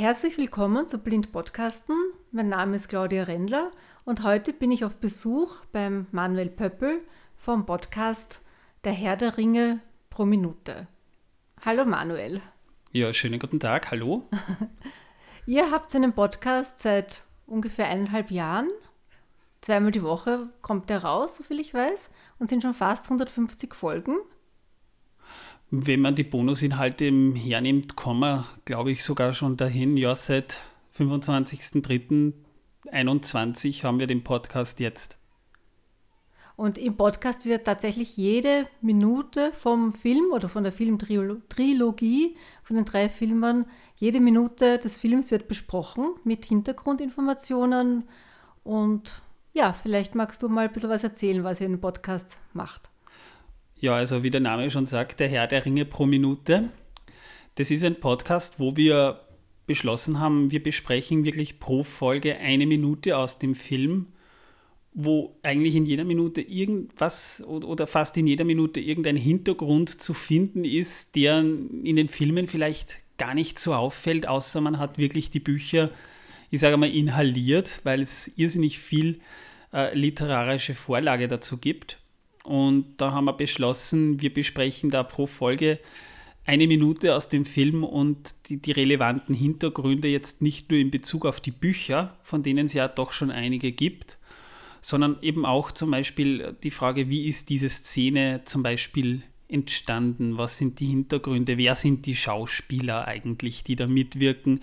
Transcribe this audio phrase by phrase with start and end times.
[0.00, 1.94] Herzlich willkommen zu Blind Podcasten.
[2.32, 3.70] Mein Name ist Claudia Rendler
[4.06, 7.04] und heute bin ich auf Besuch beim Manuel Pöppel
[7.36, 8.40] vom Podcast
[8.84, 10.86] Der Herr der Ringe pro Minute.
[11.66, 12.40] Hallo Manuel.
[12.92, 14.26] Ja, schönen guten Tag, hallo.
[15.46, 18.70] Ihr habt einen Podcast seit ungefähr eineinhalb Jahren.
[19.60, 24.16] Zweimal die Woche kommt der raus, soviel ich weiß, und sind schon fast 150 Folgen.
[25.72, 29.96] Wenn man die Bonusinhalte hernimmt, kommen wir, glaube ich, sogar schon dahin.
[29.96, 30.58] Ja, seit
[30.96, 35.18] 25.03.21 haben wir den Podcast jetzt.
[36.56, 42.84] Und im Podcast wird tatsächlich jede Minute vom Film oder von der Filmtrilogie, von den
[42.84, 48.08] drei Filmen, jede Minute des Films wird besprochen mit Hintergrundinformationen.
[48.64, 52.38] Und ja, vielleicht magst du mal ein bisschen was erzählen, was ihr in dem Podcast
[52.54, 52.90] macht.
[53.80, 56.68] Ja, also wie der Name schon sagt, der Herr der Ringe pro Minute.
[57.54, 59.20] Das ist ein Podcast, wo wir
[59.66, 64.08] beschlossen haben, wir besprechen wirklich pro Folge eine Minute aus dem Film,
[64.92, 70.66] wo eigentlich in jeder Minute irgendwas oder fast in jeder Minute irgendein Hintergrund zu finden
[70.66, 75.40] ist, der in den Filmen vielleicht gar nicht so auffällt, außer man hat wirklich die
[75.40, 75.90] Bücher,
[76.50, 79.20] ich sage mal, inhaliert, weil es irrsinnig viel
[79.72, 81.99] äh, literarische Vorlage dazu gibt.
[82.44, 85.78] Und da haben wir beschlossen, wir besprechen da pro Folge
[86.46, 91.26] eine Minute aus dem Film und die, die, relevanten Hintergründe jetzt nicht nur in Bezug
[91.26, 94.18] auf die Bücher, von denen es ja doch schon einige gibt,
[94.80, 100.38] sondern eben auch zum Beispiel die Frage, wie ist diese Szene zum Beispiel entstanden?
[100.38, 101.58] Was sind die Hintergründe?
[101.58, 104.60] Wer sind die Schauspieler eigentlich, die da mitwirken?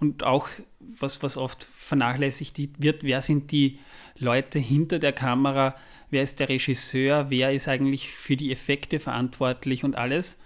[0.00, 0.48] Und auch,
[0.80, 3.78] was, was oft vernachlässigt wird, wer sind die
[4.18, 5.74] Leute hinter der Kamera?
[6.10, 10.38] wer ist der Regisseur, wer ist eigentlich für die Effekte verantwortlich und alles.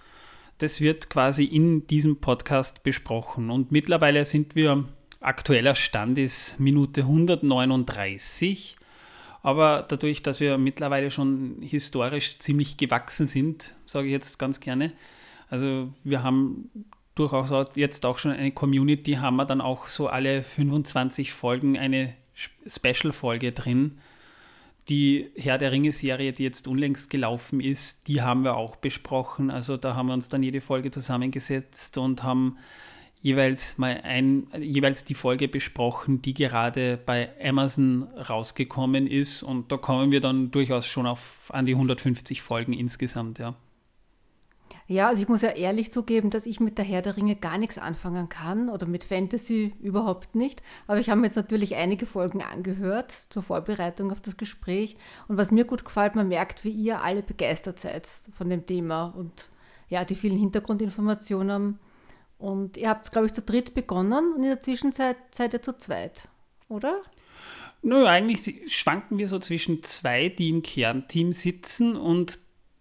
[0.59, 3.51] Das wird quasi in diesem Podcast besprochen.
[3.51, 4.85] Und mittlerweile sind wir,
[5.21, 8.77] aktueller Stand ist Minute 139.
[9.43, 14.93] Aber dadurch, dass wir mittlerweile schon historisch ziemlich gewachsen sind, sage ich jetzt ganz gerne,
[15.49, 16.71] also wir haben
[17.15, 22.15] durchaus jetzt auch schon eine Community, haben wir dann auch so alle 25 Folgen eine
[22.67, 23.99] Special-Folge drin
[24.89, 29.51] die Herr der Ringe-Serie, die jetzt unlängst gelaufen ist, die haben wir auch besprochen.
[29.51, 32.59] Also da haben wir uns dann jede Folge zusammengesetzt und haben
[33.21, 39.45] jeweils mal ein, jeweils die Folge besprochen, die gerade bei Amazon rausgekommen ist.
[39.45, 43.55] Und da kommen wir dann durchaus schon auf an die 150 Folgen insgesamt, ja.
[44.87, 47.57] Ja, also ich muss ja ehrlich zugeben, dass ich mit der Herr der Ringe gar
[47.57, 50.63] nichts anfangen kann oder mit Fantasy überhaupt nicht.
[50.87, 54.97] Aber ich habe mir jetzt natürlich einige Folgen angehört zur Vorbereitung auf das Gespräch.
[55.29, 58.07] Und was mir gut gefällt, man merkt, wie ihr alle begeistert seid
[58.37, 59.49] von dem Thema und
[59.89, 61.79] ja, die vielen Hintergrundinformationen.
[62.39, 65.79] Und ihr habt, glaube ich, zu dritt begonnen und in der Zwischenzeit seid ihr zu
[65.79, 66.29] zweit,
[66.69, 67.03] oder?
[67.83, 72.39] Nö, eigentlich schwanken wir so zwischen zwei, die im Kernteam sitzen und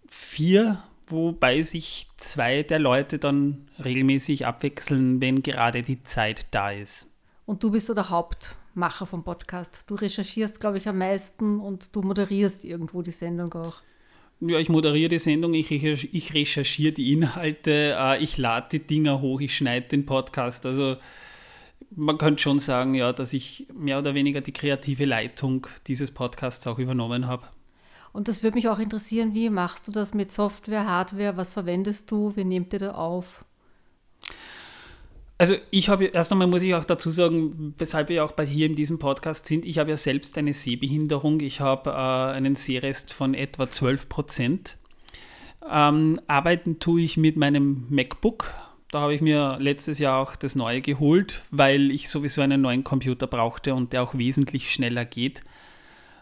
[0.08, 7.16] vier wobei sich zwei der Leute dann regelmäßig abwechseln, wenn gerade die Zeit da ist.
[7.46, 9.84] Und du bist so der Hauptmacher vom Podcast.
[9.88, 13.82] Du recherchierst, glaube ich, am meisten und du moderierst irgendwo die Sendung auch.
[14.40, 19.22] Ja, ich moderiere die Sendung, ich, ich recherchiere die Inhalte, äh, ich lade die Dinger
[19.22, 20.66] hoch, ich schneide den Podcast.
[20.66, 20.98] Also
[21.96, 26.66] man könnte schon sagen, ja, dass ich mehr oder weniger die kreative Leitung dieses Podcasts
[26.66, 27.48] auch übernommen habe.
[28.14, 31.38] Und das würde mich auch interessieren, wie machst du das mit Software, Hardware?
[31.38, 32.36] Was verwendest du?
[32.36, 33.46] Wie nehmt ihr da auf?
[35.38, 38.68] Also ich habe, erst einmal muss ich auch dazu sagen, weshalb wir auch bei hier
[38.68, 41.40] in diesem Podcast sind, ich habe ja selbst eine Sehbehinderung.
[41.40, 41.94] Ich habe äh,
[42.36, 44.78] einen Sehrest von etwa 12 Prozent.
[45.68, 48.54] Ähm, arbeiten tue ich mit meinem MacBook.
[48.92, 52.84] Da habe ich mir letztes Jahr auch das neue geholt, weil ich sowieso einen neuen
[52.84, 55.44] Computer brauchte und der auch wesentlich schneller geht.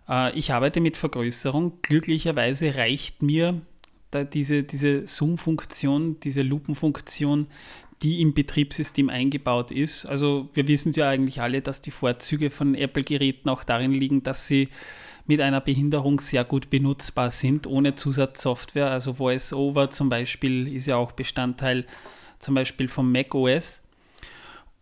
[0.10, 1.82] Äh, ich arbeite mit Vergrößerung.
[1.82, 3.62] Glücklicherweise reicht mir
[4.34, 7.48] diese, diese Zoom-Funktion, diese Lupenfunktion,
[8.02, 10.06] die im Betriebssystem eingebaut ist.
[10.06, 14.48] Also wir wissen ja eigentlich alle, dass die Vorzüge von Apple-Geräten auch darin liegen, dass
[14.48, 14.70] sie
[15.28, 18.90] mit einer Behinderung sehr gut benutzbar sind, ohne Zusatzsoftware.
[18.90, 21.86] Also VoiceOver zum Beispiel ist ja auch Bestandteil
[22.40, 23.82] zum Beispiel vom Mac OS.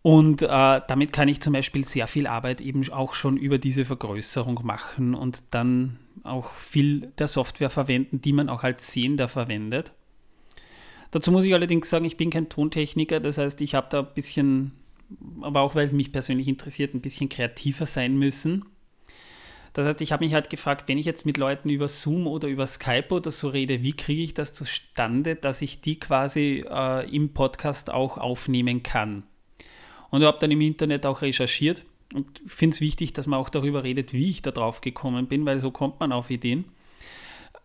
[0.02, 3.84] Und äh, damit kann ich zum Beispiel sehr viel Arbeit eben auch schon über diese
[3.84, 9.92] Vergrößerung machen und dann auch viel der Software verwenden, die man auch als Sehender verwendet.
[11.10, 14.14] Dazu muss ich allerdings sagen, ich bin kein Tontechniker, das heißt, ich habe da ein
[14.14, 14.72] bisschen,
[15.40, 18.66] aber auch weil es mich persönlich interessiert, ein bisschen kreativer sein müssen.
[19.72, 22.48] Das heißt, ich habe mich halt gefragt, wenn ich jetzt mit Leuten über Zoom oder
[22.48, 27.08] über Skype oder so rede, wie kriege ich das zustande, dass ich die quasi äh,
[27.14, 29.22] im Podcast auch aufnehmen kann?
[30.10, 31.82] Und habe dann im Internet auch recherchiert
[32.14, 35.44] und finde es wichtig, dass man auch darüber redet, wie ich da drauf gekommen bin,
[35.44, 36.64] weil so kommt man auf Ideen.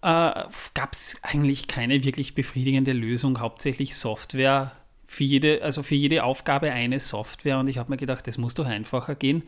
[0.02, 0.44] Äh,
[0.74, 4.74] Gab es eigentlich keine wirklich befriedigende Lösung, hauptsächlich Software.
[5.08, 8.56] Für jede, also für jede Aufgabe eine Software und ich habe mir gedacht, das muss
[8.56, 9.44] doch einfacher gehen,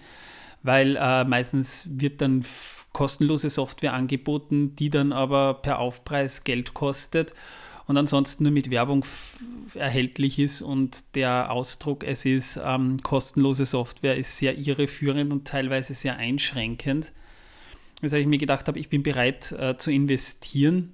[0.61, 2.45] weil äh, meistens wird dann
[2.93, 7.33] kostenlose Software angeboten, die dann aber per Aufpreis Geld kostet
[7.87, 9.05] und ansonsten nur mit Werbung
[9.75, 15.93] erhältlich ist und der Ausdruck, es ist ähm, kostenlose Software, ist sehr irreführend und teilweise
[15.93, 17.11] sehr einschränkend.
[18.01, 20.93] Weshalb ich mir gedacht habe, ich bin bereit äh, zu investieren,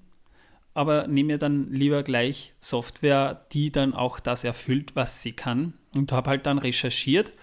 [0.73, 5.73] aber nehme mir dann lieber gleich Software, die dann auch das erfüllt, was sie kann.
[5.93, 7.33] Und habe halt dann recherchiert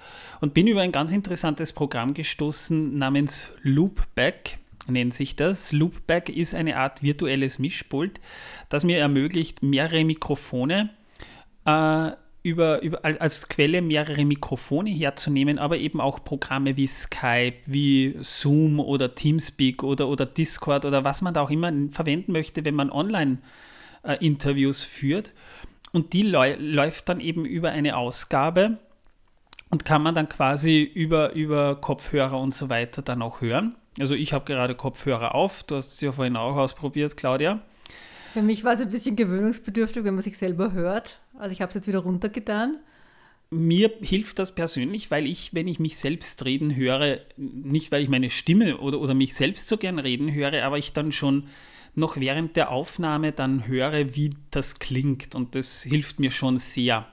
[0.40, 5.72] und bin über ein ganz interessantes Programm gestoßen namens Loopback nennt sich das.
[5.72, 8.20] Loopback ist eine Art virtuelles Mischpult,
[8.68, 10.90] das mir ermöglicht, mehrere Mikrofone
[11.64, 12.10] äh,
[12.42, 18.80] über, über, als Quelle mehrere Mikrofone herzunehmen, aber eben auch Programme wie Skype, wie Zoom
[18.80, 22.90] oder Teamspeak oder, oder Discord oder was man da auch immer verwenden möchte, wenn man
[22.90, 25.32] Online-Interviews äh, führt.
[25.92, 28.78] Und die läuft dann eben über eine Ausgabe
[29.70, 33.74] und kann man dann quasi über, über Kopfhörer und so weiter dann auch hören.
[34.00, 37.60] Also ich habe gerade Kopfhörer auf, du hast es ja vorhin auch ausprobiert, Claudia.
[38.32, 41.20] Für mich war es ein bisschen gewöhnungsbedürftig, wenn man sich selber hört.
[41.38, 42.76] Also ich habe es jetzt wieder runtergetan.
[43.50, 48.10] Mir hilft das persönlich, weil ich, wenn ich mich selbst reden höre, nicht weil ich
[48.10, 51.44] meine Stimme oder, oder mich selbst so gern reden höre, aber ich dann schon
[51.94, 55.34] noch während der Aufnahme dann höre, wie das klingt.
[55.34, 57.06] Und das hilft mir schon sehr.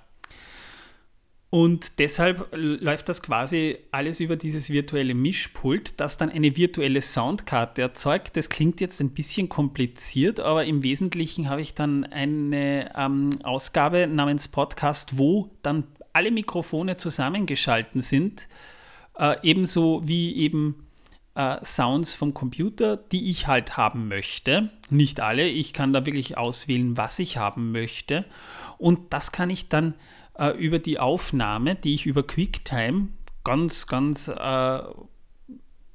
[1.49, 7.81] Und deshalb läuft das quasi alles über dieses virtuelle Mischpult, das dann eine virtuelle Soundkarte
[7.81, 8.35] erzeugt.
[8.35, 14.07] Das klingt jetzt ein bisschen kompliziert, aber im Wesentlichen habe ich dann eine ähm, Ausgabe
[14.07, 18.47] namens Podcast, wo dann alle Mikrofone zusammengeschalten sind,
[19.17, 20.87] äh, ebenso wie eben
[21.35, 24.71] äh, Sounds vom Computer, die ich halt haben möchte.
[24.89, 28.25] Nicht alle, ich kann da wirklich auswählen, was ich haben möchte.
[28.77, 29.93] Und das kann ich dann
[30.37, 33.09] äh, über die Aufnahme, die ich über QuickTime
[33.43, 34.79] ganz, ganz, äh,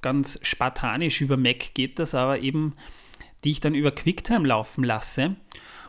[0.00, 2.74] ganz spartanisch über Mac geht das, aber eben,
[3.44, 5.36] die ich dann über QuickTime laufen lasse.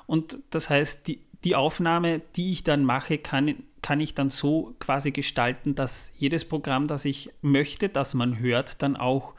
[0.07, 4.75] Und das heißt, die, die Aufnahme, die ich dann mache, kann, kann ich dann so
[4.79, 9.33] quasi gestalten, dass jedes Programm, das ich möchte, das man hört, dann auch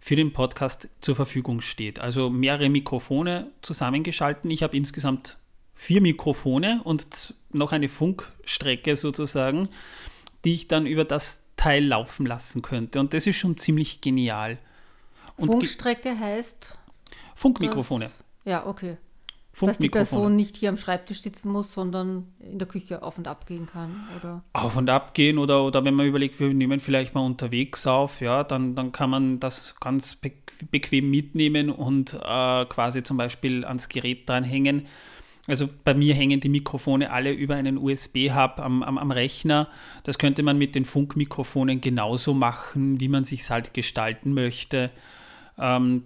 [0.00, 1.98] für den Podcast zur Verfügung steht.
[1.98, 4.50] Also mehrere Mikrofone zusammengeschalten.
[4.50, 5.38] Ich habe insgesamt
[5.78, 9.68] vier Mikrofone und noch eine Funkstrecke sozusagen,
[10.44, 12.98] die ich dann über das Teil laufen lassen könnte.
[12.98, 14.58] Und das ist schon ziemlich genial.
[15.36, 16.76] Und Funkstrecke heißt?
[17.36, 18.06] Funkmikrofone.
[18.06, 18.14] Das,
[18.44, 18.96] ja, okay.
[19.60, 23.28] Dass die Person nicht hier am Schreibtisch sitzen muss, sondern in der Küche auf und
[23.28, 24.42] ab gehen kann, oder?
[24.54, 28.20] Auf und ab gehen oder, oder wenn man überlegt, wir nehmen vielleicht mal unterwegs auf,
[28.20, 30.32] ja, dann, dann kann man das ganz be
[30.72, 34.88] bequem mitnehmen und äh, quasi zum Beispiel ans Gerät dranhängen
[35.48, 39.68] also bei mir hängen die Mikrofone alle über einen USB-Hub am, am, am, Rechner.
[40.04, 44.90] Das könnte man mit den Funkmikrofonen genauso machen, wie man sich halt gestalten möchte.
[45.58, 46.04] Ähm,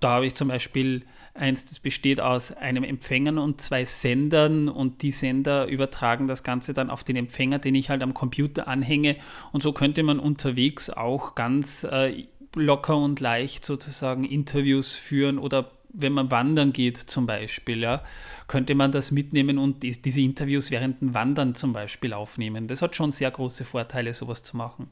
[0.00, 1.04] da habe ich zum Beispiel
[1.34, 6.72] eins, das besteht aus einem Empfänger und zwei Sendern und die Sender übertragen das Ganze
[6.72, 9.16] dann auf den Empfänger, den ich halt am Computer anhänge.
[9.52, 15.77] Und so könnte man unterwegs auch ganz äh, locker und leicht sozusagen Interviews führen oder
[16.00, 18.02] wenn man wandern geht zum Beispiel, ja,
[18.46, 22.68] könnte man das mitnehmen und die, diese Interviews während dem Wandern zum Beispiel aufnehmen.
[22.68, 24.88] Das hat schon sehr große Vorteile, sowas zu machen.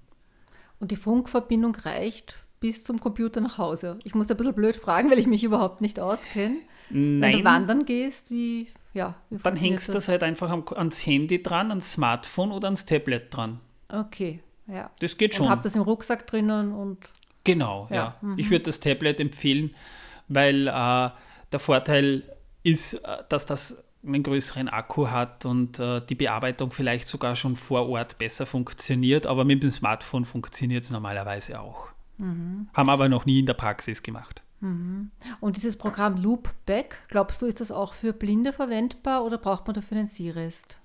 [0.81, 3.99] Und die Funkverbindung reicht bis zum Computer nach Hause.
[4.05, 6.59] Ich muss da ein bisschen blöd fragen, weil ich mich überhaupt nicht auskenne.
[6.91, 7.21] Nein.
[7.21, 11.43] Wenn du wandern gehst, wie, ja, wie Dann hängst du das halt einfach ans Handy
[11.43, 13.61] dran, ans Smartphone oder ans Tablet dran.
[13.89, 14.91] Okay, ja.
[15.01, 15.47] Das geht schon.
[15.47, 16.99] Und hab das im Rucksack drinnen und.
[17.45, 17.97] Genau, ja.
[17.97, 18.17] ja.
[18.21, 18.39] Mhm.
[18.39, 19.75] Ich würde das Tablet empfehlen,
[20.29, 21.11] weil äh,
[21.53, 22.23] der Vorteil
[22.63, 27.57] ist, äh, dass das einen größeren Akku hat und äh, die Bearbeitung vielleicht sogar schon
[27.57, 31.89] vor Ort besser funktioniert, aber mit dem Smartphone funktioniert es normalerweise auch.
[32.19, 32.69] Mhm.
[32.73, 34.43] Haben aber noch nie in der Praxis gemacht.
[34.61, 35.11] Mhm.
[35.41, 39.75] Und dieses Programm Loopback, glaubst du, ist das auch für Blinde verwendbar oder braucht man
[39.75, 40.79] dafür einen Seerest?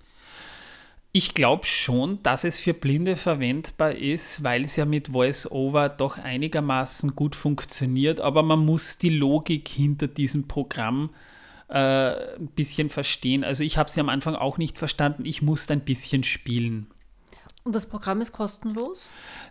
[1.13, 6.17] Ich glaube schon, dass es für Blinde verwendbar ist, weil es ja mit VoiceOver doch
[6.17, 11.09] einigermaßen gut funktioniert, aber man muss die Logik hinter diesem Programm
[11.67, 13.43] äh, ein bisschen verstehen.
[13.43, 16.87] Also ich habe sie am Anfang auch nicht verstanden, ich musste ein bisschen spielen.
[17.63, 19.07] Und das Programm ist kostenlos?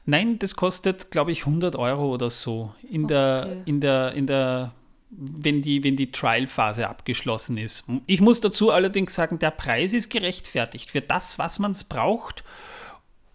[0.06, 3.14] Nein, das kostet, glaube ich, 100 Euro oder so in, okay.
[3.14, 4.72] der, in, der, in der
[5.10, 7.84] wenn die, wenn die Trial-Phase abgeschlossen ist.
[8.06, 12.44] Ich muss dazu allerdings sagen, der Preis ist gerechtfertigt für das, was man es braucht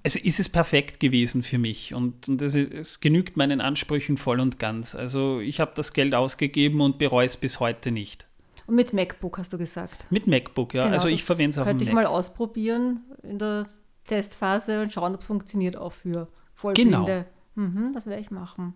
[0.05, 4.39] also ist es perfekt gewesen für mich und, und es, es genügt meinen Ansprüchen voll
[4.39, 4.93] und ganz.
[4.93, 8.27] Also ich habe das Geld ausgegeben und bereue es bis heute nicht.
[8.67, 10.05] Und mit MacBook hast du gesagt.
[10.11, 10.83] Mit MacBook, ja.
[10.83, 13.65] Genau, also ich verwende es dem Könnte ich mal ausprobieren in der
[14.05, 16.97] Testphase und schauen, ob es funktioniert auch für Vollblinde.
[16.97, 17.25] Genau.
[17.55, 18.73] Mhm, das werde ich machen.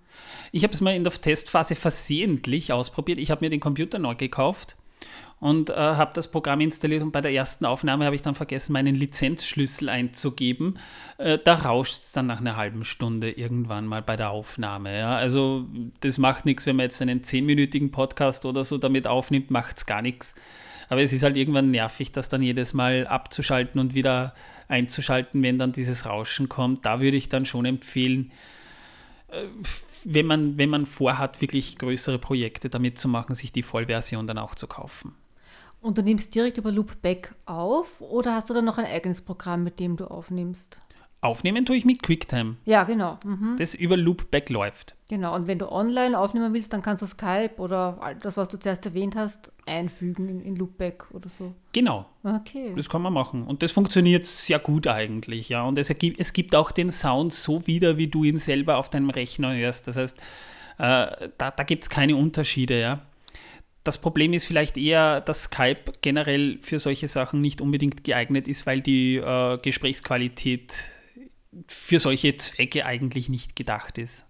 [0.51, 3.19] Ich habe es mal in der Testphase versehentlich ausprobiert.
[3.19, 4.77] Ich habe mir den Computer neu gekauft
[5.39, 8.73] und äh, habe das Programm installiert und bei der ersten Aufnahme habe ich dann vergessen,
[8.73, 10.77] meinen Lizenzschlüssel einzugeben.
[11.17, 14.97] Äh, da rauscht es dann nach einer halben Stunde irgendwann mal bei der Aufnahme.
[14.97, 15.15] Ja?
[15.15, 15.65] Also
[16.01, 19.85] das macht nichts, wenn man jetzt einen zehnminütigen Podcast oder so damit aufnimmt, macht es
[19.85, 20.35] gar nichts.
[20.89, 24.33] Aber es ist halt irgendwann nervig, das dann jedes Mal abzuschalten und wieder
[24.67, 26.85] einzuschalten, wenn dann dieses Rauschen kommt.
[26.85, 28.31] Da würde ich dann schon empfehlen,
[30.03, 34.37] wenn man, wenn man vorhat, wirklich größere Projekte damit zu machen, sich die Vollversion dann
[34.37, 35.15] auch zu kaufen.
[35.81, 39.63] Und du nimmst direkt über Loopback auf oder hast du dann noch ein eigenes Programm,
[39.63, 40.79] mit dem du aufnimmst?
[41.21, 42.55] Aufnehmen tue ich mit QuickTime.
[42.63, 43.19] Ja, genau.
[43.25, 43.57] Mhm.
[43.57, 44.95] Das über Loopback läuft.
[45.09, 48.57] Genau, und wenn du online aufnehmen willst, dann kannst du Skype oder das, was du
[48.57, 51.53] zuerst erwähnt hast, einfügen in, in Loopback oder so.
[51.73, 52.05] Genau.
[52.23, 52.71] Okay.
[52.75, 53.43] Das kann man machen.
[53.43, 55.63] Und das funktioniert sehr gut eigentlich, ja.
[55.63, 58.89] Und es, ergibt, es gibt auch den Sound so wieder, wie du ihn selber auf
[58.89, 59.89] deinem Rechner hörst.
[59.89, 60.19] Das heißt,
[60.77, 63.01] äh, da, da gibt es keine Unterschiede, ja.
[63.83, 68.65] Das Problem ist vielleicht eher, dass Skype generell für solche Sachen nicht unbedingt geeignet ist,
[68.65, 70.91] weil die äh, Gesprächsqualität
[71.67, 74.25] für solche Zwecke eigentlich nicht gedacht ist.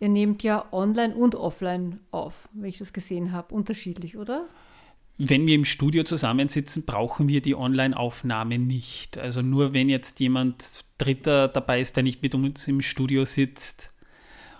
[0.00, 4.48] Ihr nehmt ja online und offline auf, wenn ich das gesehen habe, unterschiedlich, oder?
[5.18, 9.16] Wenn wir im Studio zusammensitzen, brauchen wir die Online-Aufnahme nicht.
[9.16, 13.94] Also nur wenn jetzt jemand Dritter dabei ist, der nicht mit uns im Studio sitzt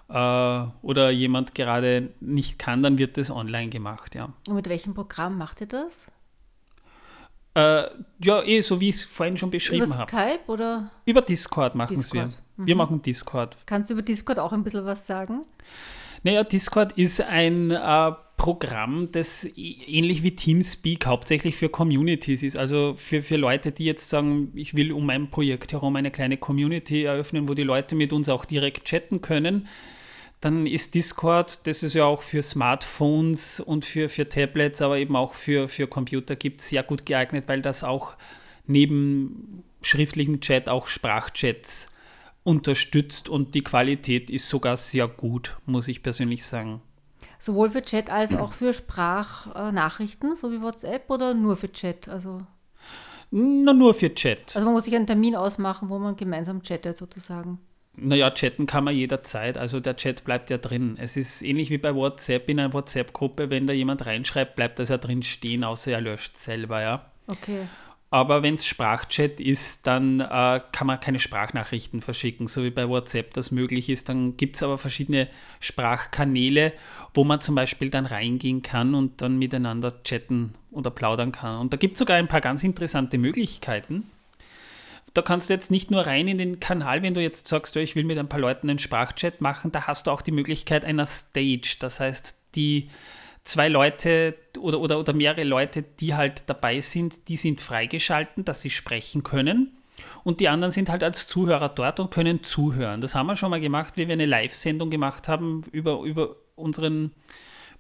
[0.09, 4.33] äh, oder jemand gerade nicht kann, dann wird das online gemacht, ja.
[4.49, 6.11] Und mit welchem Programm macht ihr das?
[7.57, 7.89] Äh,
[8.23, 10.13] ja, eh, so wie ich es vorhin schon beschrieben habe.
[10.13, 10.91] Über Skype oder?
[11.07, 12.29] Über Discord machen es wir.
[12.57, 12.67] Mhm.
[12.67, 13.57] Wir machen Discord.
[13.65, 15.41] Kannst du über Discord auch ein bisschen was sagen?
[16.23, 22.59] Naja, Discord ist ein äh, Programm, das ähnlich wie Teamspeak hauptsächlich für Communities ist.
[22.59, 26.37] Also für, für Leute, die jetzt sagen, ich will um mein Projekt herum eine kleine
[26.37, 29.67] Community eröffnen, wo die Leute mit uns auch direkt chatten können
[30.41, 35.17] dann ist Discord, das ist ja auch für Smartphones und für, für Tablets, aber eben
[35.17, 38.15] auch für, für Computer gibt, sehr gut geeignet, weil das auch
[38.67, 41.89] neben schriftlichen Chat auch Sprachchats
[42.43, 46.83] unterstützt und die Qualität ist sogar sehr gut, muss ich persönlich sagen.
[47.39, 52.09] Sowohl für Chat als auch für Sprachnachrichten, so wie WhatsApp oder nur für Chat?
[52.09, 52.43] Also
[53.31, 54.55] Na, nur für Chat.
[54.55, 57.59] Also man muss sich einen Termin ausmachen, wo man gemeinsam chattet sozusagen.
[57.97, 59.57] Naja, chatten kann man jederzeit.
[59.57, 60.97] Also der Chat bleibt ja drin.
[61.01, 64.91] Es ist ähnlich wie bei WhatsApp in einer WhatsApp-Gruppe, wenn da jemand reinschreibt, bleibt das
[64.91, 67.07] ja drin stehen, außer er löscht selber, ja.
[67.27, 67.67] Okay.
[68.11, 72.89] Aber wenn es Sprachchat ist, dann äh, kann man keine Sprachnachrichten verschicken, so wie bei
[72.89, 74.09] WhatsApp das möglich ist.
[74.09, 75.29] Dann gibt es aber verschiedene
[75.61, 76.73] Sprachkanäle,
[77.15, 81.61] wo man zum Beispiel dann reingehen kann und dann miteinander chatten oder plaudern kann.
[81.61, 84.05] Und da gibt es sogar ein paar ganz interessante Möglichkeiten
[85.17, 87.97] da kannst du jetzt nicht nur rein in den Kanal, wenn du jetzt sagst, ich
[87.97, 91.07] will mit ein paar Leuten einen Sprachchat machen, da hast du auch die Möglichkeit einer
[91.07, 91.77] Stage.
[91.81, 92.91] Das heißt, die
[93.45, 98.61] zwei Leute oder, oder, oder mehrere Leute, die halt dabei sind, die sind freigeschalten, dass
[98.61, 99.73] sie sprechen können.
[100.25, 103.01] Und die anderen sind halt als Zuhörer dort und können zuhören.
[103.01, 107.13] Das haben wir schon mal gemacht, wie wir eine Live-Sendung gemacht haben über, über unseren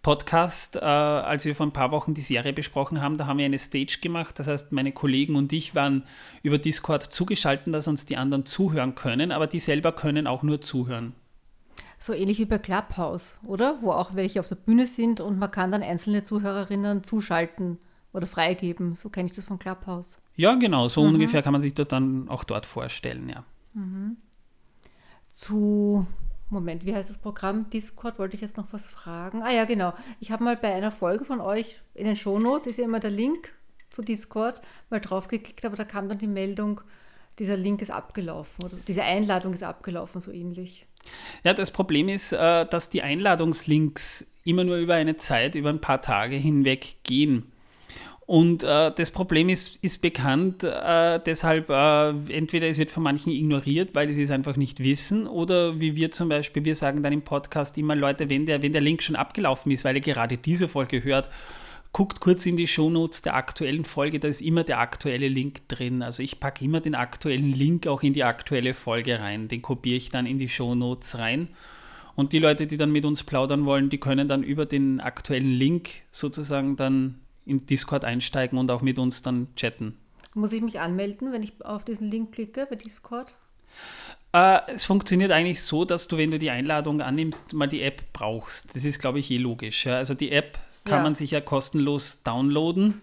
[0.03, 3.45] Podcast, äh, als wir vor ein paar Wochen die Serie besprochen haben, da haben wir
[3.45, 4.39] eine Stage gemacht.
[4.39, 6.05] Das heißt, meine Kollegen und ich waren
[6.43, 10.61] über Discord zugeschaltet, dass uns die anderen zuhören können, aber die selber können auch nur
[10.61, 11.15] zuhören.
[11.99, 13.79] So ähnlich wie bei Clubhouse, oder?
[13.81, 17.79] Wo auch welche auf der Bühne sind und man kann dann einzelne Zuhörerinnen zuschalten
[18.13, 18.97] oder freigeben.
[18.97, 20.19] So kenne ich das von Clubhouse.
[20.35, 21.15] Ja, genau, so mhm.
[21.15, 23.45] ungefähr kann man sich das dann auch dort vorstellen, ja.
[23.75, 24.19] Mhm.
[25.33, 26.07] Zu
[26.49, 27.69] Moment, wie heißt das Programm?
[27.71, 29.43] Discord, wollte ich jetzt noch was fragen.
[29.43, 29.95] Ah ja, genau.
[30.21, 33.11] Ich habe mal bei einer Folge von euch in den Shownotes, ist ja immer der
[33.11, 33.53] Link
[33.91, 36.81] zu Discord, mal draufgeklickt, aber da kam dann die Meldung,
[37.39, 40.87] dieser Link ist abgelaufen oder diese Einladung ist abgelaufen, so ähnlich.
[41.45, 45.81] Ja, das Problem ist, äh, dass die Einladungslinks immer nur über eine Zeit, über ein
[45.81, 47.53] paar Tage hinweg gehen.
[48.27, 53.33] Und äh, das Problem ist, ist bekannt, äh, deshalb äh, entweder es wird von manchen
[53.33, 57.13] ignoriert, weil sie es einfach nicht wissen, oder wie wir zum Beispiel, wir sagen dann
[57.13, 60.39] im Podcast immer, Leute, wenn der, wenn der Link schon abgelaufen ist, weil ihr gerade
[60.39, 61.29] diese Folge hört,
[61.93, 66.03] guckt kurz in die Shownotes der aktuellen Folge, da ist immer der aktuelle Link drin.
[66.03, 69.47] Also ich packe immer den aktuellen Link auch in die aktuelle Folge rein.
[69.47, 71.49] Den kopiere ich dann in die Shownotes rein.
[72.17, 75.53] Und die Leute, die dann mit uns plaudern wollen, die können dann über den aktuellen
[75.53, 79.97] Link sozusagen dann in Discord einsteigen und auch mit uns dann chatten.
[80.35, 83.33] Muss ich mich anmelden, wenn ich auf diesen Link klicke bei Discord?
[84.33, 88.13] Äh, es funktioniert eigentlich so, dass du, wenn du die Einladung annimmst, mal die App
[88.13, 88.75] brauchst.
[88.77, 89.87] Das ist, glaube ich, eh logisch.
[89.87, 89.97] Ja?
[89.97, 91.03] Also die App kann Ja.
[91.03, 93.01] man sich ja kostenlos downloaden.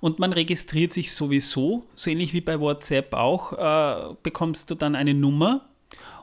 [0.00, 4.94] Und man registriert sich sowieso, so ähnlich wie bei WhatsApp auch, äh, bekommst du dann
[4.94, 5.66] eine Nummer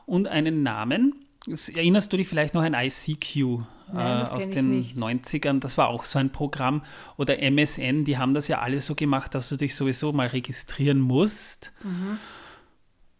[0.06, 1.24] und einen Namen.
[1.46, 3.62] Das, erinnerst du dich vielleicht noch an ICQ
[3.94, 4.96] Nein, das aus den nicht.
[4.96, 5.60] 90ern?
[5.60, 6.82] Das war auch so ein Programm.
[7.16, 11.00] Oder MSN, die haben das ja alle so gemacht, dass du dich sowieso mal registrieren
[11.00, 11.72] musst.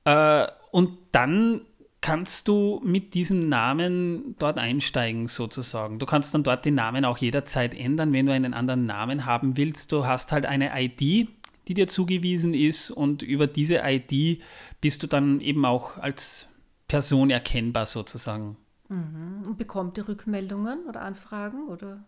[0.05, 1.63] Äh, und dann
[2.01, 5.99] kannst du mit diesem Namen dort einsteigen, sozusagen.
[5.99, 9.57] Du kannst dann dort den Namen auch jederzeit ändern, wenn du einen anderen Namen haben
[9.57, 9.91] willst.
[9.91, 11.29] Du hast halt eine ID,
[11.67, 14.43] die dir zugewiesen ist und über diese ID
[14.83, 16.47] bist du dann eben auch als
[16.89, 18.59] Person erkennbar, sozusagen.
[18.89, 22.05] Und bekommt ihr Rückmeldungen oder Anfragen oder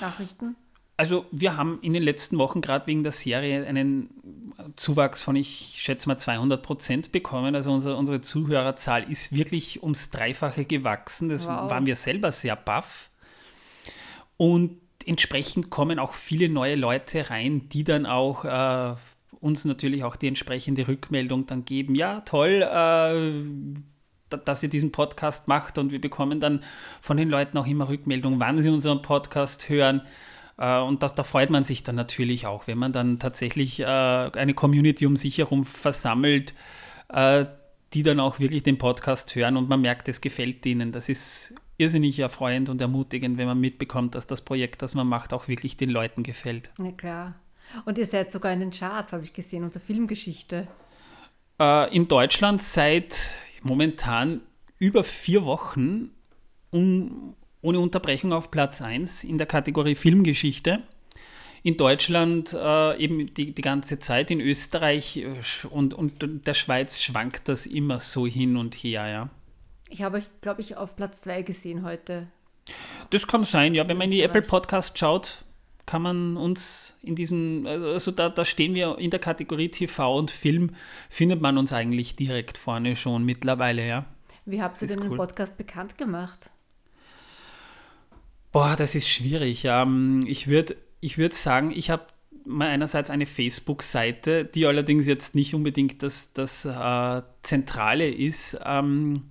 [0.00, 0.56] Nachrichten?
[0.96, 4.10] Also wir haben in den letzten Wochen gerade wegen der Serie einen
[4.76, 7.56] Zuwachs von, ich schätze mal, 200 Prozent bekommen.
[7.56, 11.28] Also unsere, unsere Zuhörerzahl ist wirklich ums Dreifache gewachsen.
[11.30, 11.68] Das Wow.
[11.68, 13.10] waren wir selber sehr baff.
[14.36, 18.94] Und entsprechend kommen auch viele neue Leute rein, die dann auch äh,
[19.40, 21.96] uns natürlich auch die entsprechende Rückmeldung dann geben.
[21.96, 23.42] Ja, toll, äh,
[24.36, 26.62] dass ihr diesen Podcast macht und wir bekommen dann
[27.00, 30.02] von den Leuten auch immer Rückmeldungen, wann sie unseren Podcast hören.
[30.58, 33.84] Äh, Und das, da freut man sich dann natürlich auch, wenn man dann tatsächlich äh,
[33.84, 36.54] eine Community um sich herum versammelt,
[37.08, 37.46] äh,
[37.92, 40.92] die dann auch wirklich den Podcast hören und man merkt, es gefällt ihnen.
[40.92, 45.32] Das ist irrsinnig erfreuend und ermutigend, wenn man mitbekommt, dass das Projekt, das man macht,
[45.32, 46.70] auch wirklich den Leuten gefällt.
[46.78, 47.34] Ja, klar.
[47.84, 50.68] Und ihr seid sogar in den Charts, habe ich gesehen, unter Filmgeschichte.
[51.90, 54.40] In Deutschland seit momentan
[54.78, 56.10] über vier Wochen
[56.70, 60.82] um, ohne Unterbrechung auf Platz 1 in der Kategorie Filmgeschichte.
[61.62, 67.00] In Deutschland äh, eben die, die ganze Zeit, in Österreich äh, und, und der Schweiz
[67.00, 69.30] schwankt das immer so hin und her, ja.
[69.88, 72.26] Ich habe euch, glaube ich, auf Platz 2 gesehen heute.
[73.10, 73.88] Das kann sein, ja.
[73.88, 74.22] Wenn man in die.
[74.22, 75.43] Apple Podcast schaut,
[75.86, 80.30] kann man uns in diesem, also da, da stehen wir in der Kategorie TV und
[80.30, 80.70] Film,
[81.10, 84.04] findet man uns eigentlich direkt vorne schon mittlerweile, ja.
[84.46, 85.16] Wie habt ihr denn den cool.
[85.16, 86.50] Podcast bekannt gemacht?
[88.52, 89.64] Boah, das ist schwierig.
[89.64, 92.04] Ähm, ich würde ich würd sagen, ich habe
[92.46, 99.30] mal einerseits eine Facebook-Seite, die allerdings jetzt nicht unbedingt das, das äh, Zentrale ist, ähm,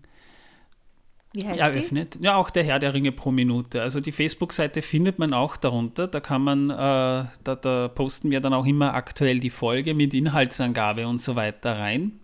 [1.33, 1.61] Wie heißt die?
[1.61, 2.17] eröffnet.
[2.21, 3.81] Ja, auch der Herr der Ringe pro Minute.
[3.81, 6.07] Also die Facebook-Seite findet man auch darunter.
[6.07, 10.13] Da kann man, äh, da, da posten wir dann auch immer aktuell die Folge mit
[10.13, 12.19] Inhaltsangabe und so weiter rein.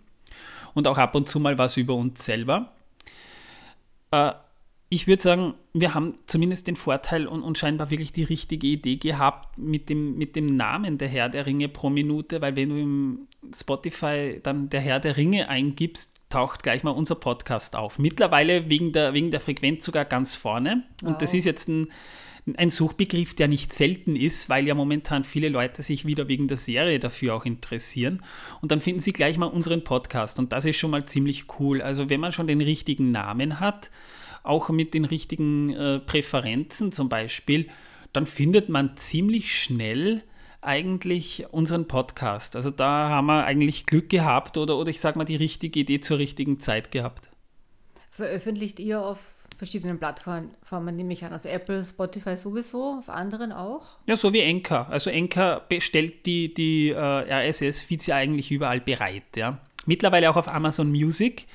[0.74, 2.72] Und auch ab und zu mal was über uns selber.
[4.12, 4.32] Äh,
[4.92, 8.96] ich würde sagen, wir haben zumindest den Vorteil und, und scheinbar wirklich die richtige Idee
[8.96, 12.76] gehabt mit dem, mit dem Namen der Herr der Ringe pro Minute, weil wenn du
[12.76, 17.98] im Spotify dann der Herr der Ringe eingibst, taucht gleich mal unser Podcast auf.
[17.98, 20.84] Mittlerweile wegen der, wegen der Frequenz sogar ganz vorne.
[21.02, 21.38] Und das Wow.
[21.38, 21.88] ist jetzt ein,
[22.56, 26.56] ein Suchbegriff, der nicht selten ist, weil ja momentan viele Leute sich wieder wegen der
[26.56, 28.22] Serie dafür auch interessieren.
[28.62, 30.38] Und dann finden sie gleich mal unseren Podcast.
[30.38, 31.82] Und das ist schon mal ziemlich cool.
[31.82, 33.90] Also wenn man schon den richtigen Namen hat,
[34.42, 37.68] auch mit den richtigen äh, Präferenzen zum Beispiel,
[38.12, 40.22] dann findet man ziemlich schnell
[40.62, 42.56] eigentlich unseren Podcast.
[42.56, 46.00] Also da haben wir eigentlich Glück gehabt oder, oder ich sage mal die richtige Idee
[46.00, 47.28] zur richtigen Zeit gehabt.
[48.10, 49.18] Veröffentlicht ihr auf
[49.56, 51.32] verschiedenen Plattformen, nehme ich an.
[51.32, 53.98] Also Apple, Spotify sowieso, auf anderen auch?
[54.06, 54.84] Ja, so wie Enka.
[54.84, 56.94] Also Enka bestellt die, die äh,
[57.50, 59.36] RSS-Feeds ja eigentlich überall bereit.
[59.36, 59.58] Ja.
[59.84, 61.46] Mittlerweile auch auf Amazon Music.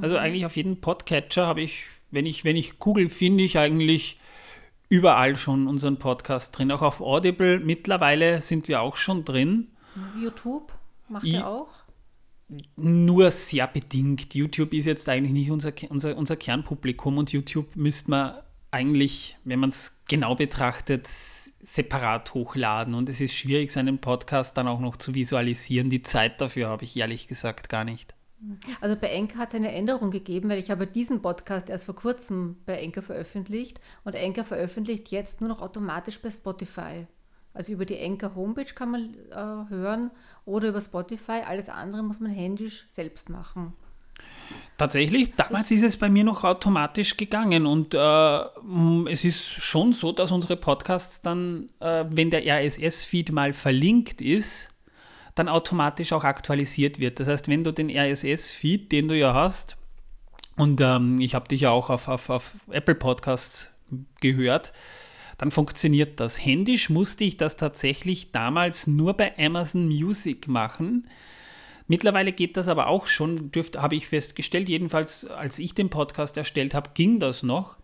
[0.00, 4.16] Also eigentlich auf jedem Podcatcher habe ich, wenn ich, wenn ich google, finde ich eigentlich
[4.88, 6.70] überall schon unseren Podcast drin.
[6.72, 9.68] Auch auf Audible mittlerweile sind wir auch schon drin.
[10.20, 10.72] YouTube
[11.08, 11.68] macht I- ihr auch?
[12.76, 14.34] Nur sehr bedingt.
[14.34, 18.34] YouTube ist jetzt eigentlich nicht unser, unser, unser Kernpublikum und YouTube müsste man
[18.70, 22.94] eigentlich, wenn man es genau betrachtet, separat hochladen.
[22.94, 25.90] Und es ist schwierig, seinen Podcast dann auch noch zu visualisieren.
[25.90, 28.14] Die Zeit dafür habe ich ehrlich gesagt gar nicht.
[28.80, 31.94] Also bei Enker hat es eine Änderung gegeben, weil ich habe diesen Podcast erst vor
[31.94, 37.06] kurzem bei Enker veröffentlicht und Enker veröffentlicht jetzt nur noch automatisch bei Spotify.
[37.52, 40.10] Also über die Enker Homepage kann man äh, hören
[40.44, 41.42] oder über Spotify.
[41.46, 43.74] Alles andere muss man händisch selbst machen.
[44.76, 50.10] Tatsächlich, damals ist es bei mir noch automatisch gegangen und äh, es ist schon so,
[50.10, 54.73] dass unsere Podcasts dann, äh, wenn der RSS-Feed mal verlinkt ist,
[55.34, 57.20] dann automatisch auch aktualisiert wird.
[57.20, 59.76] Das heißt, wenn du den RSS-Feed, den du ja hast,
[60.56, 63.76] und ähm, ich habe dich ja auch auf, auf, auf Apple Podcasts
[64.20, 64.72] gehört,
[65.38, 66.44] dann funktioniert das.
[66.44, 71.08] Händisch musste ich das tatsächlich damals nur bei Amazon Music machen.
[71.86, 74.68] Mittlerweile geht das aber auch schon, habe ich festgestellt.
[74.68, 77.76] Jedenfalls, als ich den Podcast erstellt habe, ging das noch.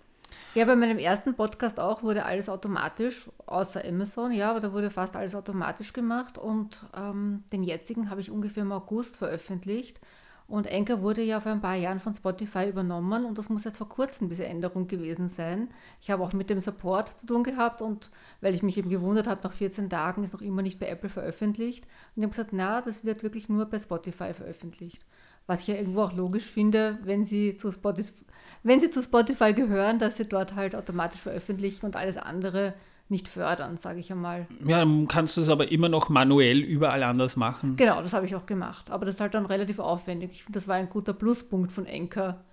[0.53, 4.91] Ja, bei meinem ersten Podcast auch wurde alles automatisch, außer Amazon, ja, aber da wurde
[4.91, 10.01] fast alles automatisch gemacht und ähm, den jetzigen habe ich ungefähr im August veröffentlicht.
[10.49, 13.77] Und Anchor wurde ja vor ein paar Jahren von Spotify übernommen und das muss jetzt
[13.77, 15.69] vor kurzem diese Änderung gewesen sein.
[16.01, 18.11] Ich habe auch mit dem Support zu tun gehabt und
[18.41, 21.09] weil ich mich eben gewundert habe, nach 14 Tagen ist noch immer nicht bei Apple
[21.09, 21.85] veröffentlicht.
[21.85, 25.05] Und ich habe gesagt, na, das wird wirklich nur bei Spotify veröffentlicht.
[25.47, 28.25] Was ich ja irgendwo auch logisch finde, wenn sie zu Spotify,
[28.63, 32.75] wenn sie zu Spotify gehören, dass sie dort halt automatisch veröffentlichen und alles andere
[33.11, 34.47] nicht fördern, sage ich einmal.
[34.65, 37.77] Ja, dann kannst du es aber immer noch manuell überall anders machen.
[37.77, 38.91] Genau, das habe ich auch gemacht.
[38.91, 40.31] Aber das ist halt dann relativ aufwendig.
[40.31, 42.45] Ich finde, das war ein guter Pluspunkt von Anchor,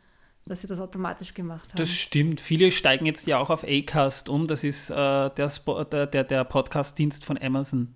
[0.45, 1.77] dass sie das automatisch gemacht haben.
[1.77, 2.41] Das stimmt.
[2.41, 4.47] Viele steigen jetzt ja auch auf Acast um.
[4.47, 7.93] Das ist äh, der, der, der Podcast-Dienst von Amazon.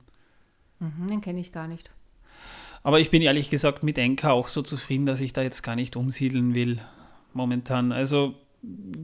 [0.79, 1.89] Mhm, den kenne ich gar nicht.
[2.83, 5.75] Aber ich bin ehrlich gesagt mit Anchor auch so zufrieden, dass ich da jetzt gar
[5.75, 6.79] nicht umsiedeln will
[7.33, 7.91] momentan.
[7.91, 8.35] Also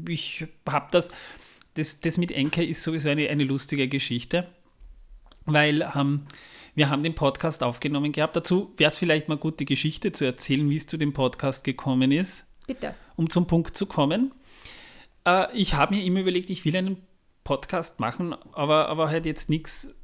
[0.07, 1.11] ich habe das
[1.77, 4.47] das, das mit Enke ist sowieso eine, eine lustige Geschichte,
[5.45, 6.25] weil ähm,
[6.75, 8.35] wir haben den Podcast aufgenommen gehabt.
[8.35, 11.63] Dazu wäre es vielleicht mal gut, die Geschichte zu erzählen, wie es zu dem Podcast
[11.63, 12.47] gekommen ist.
[12.65, 12.95] Bitte.
[13.15, 14.33] Um zum Punkt zu kommen.
[15.25, 16.97] Äh, ich habe mir immer überlegt, ich will einen
[17.43, 19.96] Podcast machen, aber, aber halt jetzt nichts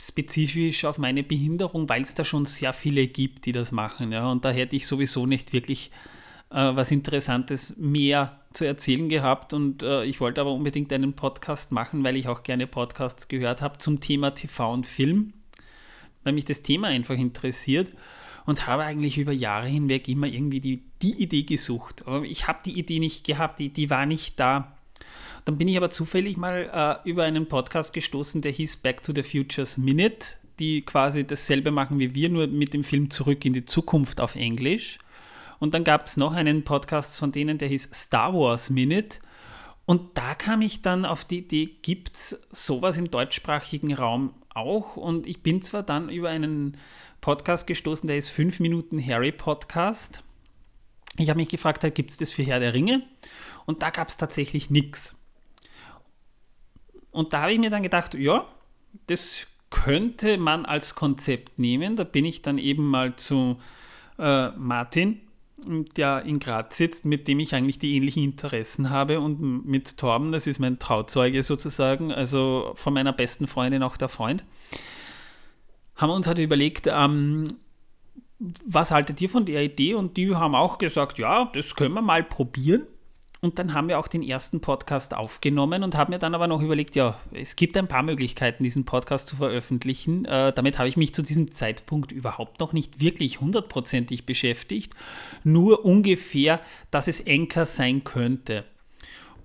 [0.00, 4.12] spezifisch auf meine Behinderung, weil es da schon sehr viele gibt, die das machen.
[4.12, 4.30] Ja?
[4.30, 5.90] Und da hätte ich sowieso nicht wirklich
[6.50, 11.72] äh, was Interessantes mehr zu erzählen gehabt und äh, ich wollte aber unbedingt einen Podcast
[11.72, 15.34] machen, weil ich auch gerne Podcasts gehört habe zum Thema TV und Film,
[16.24, 17.92] weil mich das Thema einfach interessiert
[18.46, 22.06] und habe eigentlich über Jahre hinweg immer irgendwie die, die Idee gesucht.
[22.06, 24.77] Aber ich habe die Idee nicht gehabt, die, die war nicht da.
[25.44, 29.12] Dann bin ich aber zufällig mal äh, über einen Podcast gestoßen, der hieß Back to
[29.14, 33.52] the Futures Minute, die quasi dasselbe machen wie wir, nur mit dem Film Zurück in
[33.52, 34.98] die Zukunft auf Englisch.
[35.58, 39.18] Und dann gab es noch einen Podcast von denen, der hieß Star Wars Minute.
[39.86, 44.96] Und da kam ich dann auf die Idee, gibt es sowas im deutschsprachigen Raum auch?
[44.96, 46.76] Und ich bin zwar dann über einen
[47.20, 50.22] Podcast gestoßen, der ist 5 Minuten Harry Podcast.
[51.16, 53.02] Ich habe mich gefragt, gibt es das für Herr der Ringe?
[53.66, 55.16] Und da gab es tatsächlich nichts.
[57.10, 58.46] Und da habe ich mir dann gedacht, ja,
[59.06, 61.96] das könnte man als Konzept nehmen.
[61.96, 63.58] Da bin ich dann eben mal zu
[64.18, 65.20] äh, Martin
[65.96, 70.32] der in Graz sitzt, mit dem ich eigentlich die ähnlichen Interessen habe und mit Torben,
[70.32, 74.44] das ist mein Trauzeuge sozusagen, also von meiner besten Freundin auch der Freund,
[75.96, 77.44] haben wir uns halt überlegt, ähm,
[78.38, 79.94] was haltet ihr von der Idee?
[79.94, 82.86] Und die haben auch gesagt, ja, das können wir mal probieren.
[83.40, 86.60] Und dann haben wir auch den ersten Podcast aufgenommen und haben mir dann aber noch
[86.60, 90.24] überlegt, ja, es gibt ein paar Möglichkeiten, diesen Podcast zu veröffentlichen.
[90.24, 94.92] Äh, damit habe ich mich zu diesem Zeitpunkt überhaupt noch nicht wirklich hundertprozentig beschäftigt.
[95.44, 98.64] Nur ungefähr, dass es Enker sein könnte.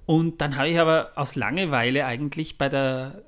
[0.08, 3.24] Und dann habe ich aber aus Langeweile eigentlich bei der,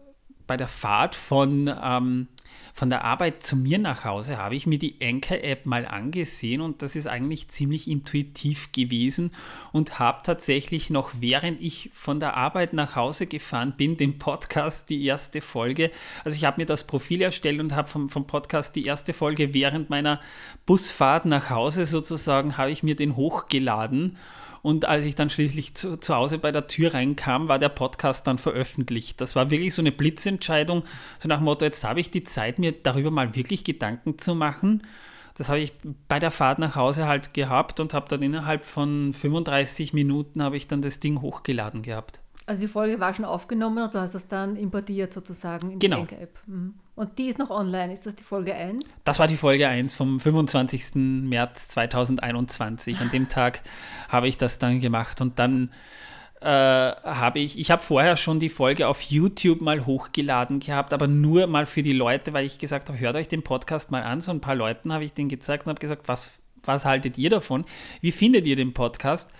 [0.47, 2.27] bei der Fahrt von ähm,
[2.73, 6.81] von der Arbeit zu mir nach Hause habe ich mir die Anchor-App mal angesehen und
[6.81, 9.31] das ist eigentlich ziemlich intuitiv gewesen
[9.71, 14.89] und habe tatsächlich noch während ich von der Arbeit nach Hause gefahren bin, den Podcast,
[14.89, 15.91] die erste Folge,
[16.23, 19.53] also ich habe mir das Profil erstellt und habe vom, vom Podcast die erste Folge
[19.53, 20.19] während meiner
[20.65, 24.17] Busfahrt nach Hause sozusagen, habe ich mir den hochgeladen
[24.65, 28.25] und als ich dann schließlich zu, zu Hause bei der Tür reinkam, war der Podcast
[28.25, 29.21] dann veröffentlicht.
[29.21, 30.81] Das war wirklich so eine Blitzentscheidung,
[31.19, 34.33] so nach dem Motto, jetzt habe ich die Zeit, mir darüber mal wirklich Gedanken zu
[34.33, 34.81] machen.
[35.37, 35.71] Das habe ich
[36.07, 40.57] bei der Fahrt nach Hause halt gehabt und habe dann innerhalb von 35 Minuten habe
[40.57, 42.21] ich dann das Ding hochgeladen gehabt.
[42.47, 45.97] Also die Folge war schon aufgenommen und du hast das dann importiert sozusagen in genau.
[45.97, 46.39] die Anchor-App.
[46.47, 46.73] Mhm.
[46.95, 47.93] Und die ist noch online.
[47.93, 48.95] Ist das die Folge 1?
[49.03, 50.95] Das war die Folge 1 vom 25.
[50.95, 53.01] März 2021.
[53.01, 53.61] An dem Tag
[54.07, 55.71] habe ich das dann gemacht und dann
[56.39, 61.07] äh, habe ich, ich habe vorher schon die Folge auf YouTube mal hochgeladen gehabt, aber
[61.07, 64.21] nur mal für die Leute, weil ich gesagt habe, hört euch den Podcast mal an.
[64.21, 66.31] So ein paar Leuten habe ich den gezeigt und habe gesagt, was,
[66.63, 67.65] was haltet ihr davon?
[67.99, 69.33] Wie findet ihr den Podcast?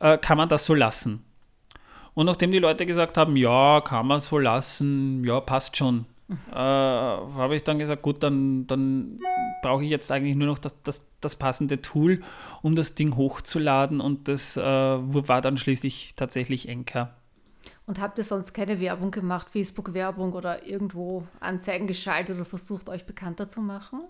[0.00, 1.24] Äh, kann man das so lassen?
[2.12, 6.54] Und nachdem die Leute gesagt haben, ja, kann man so lassen, ja, passt schon, äh,
[6.54, 9.20] habe ich dann gesagt, gut, dann, dann
[9.62, 12.22] brauche ich jetzt eigentlich nur noch das, das, das passende Tool,
[12.62, 17.14] um das Ding hochzuladen und das äh, war dann schließlich tatsächlich Enker.
[17.86, 23.06] Und habt ihr sonst keine Werbung gemacht, Facebook-Werbung oder irgendwo Anzeigen geschaltet oder versucht, euch
[23.06, 24.00] bekannter zu machen?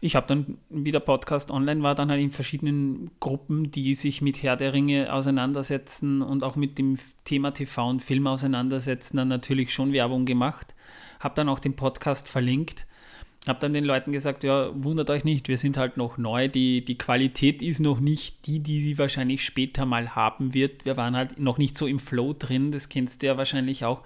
[0.00, 4.22] Ich habe dann, wie der Podcast online war, dann halt in verschiedenen Gruppen, die sich
[4.22, 9.28] mit Herr der Ringe auseinandersetzen und auch mit dem Thema TV und Film auseinandersetzen, dann
[9.28, 10.74] natürlich schon Werbung gemacht.
[11.24, 12.86] Habe dann auch den Podcast verlinkt.
[13.48, 16.84] habe dann den Leuten gesagt, ja, wundert euch nicht, wir sind halt noch neu, die,
[16.84, 20.84] die Qualität ist noch nicht die, die sie wahrscheinlich später mal haben wird.
[20.84, 24.02] Wir waren halt noch nicht so im Flow drin, das kennst du ja wahrscheinlich auch.